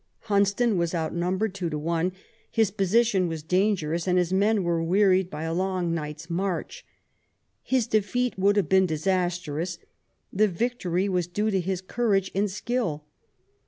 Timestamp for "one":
1.77-2.13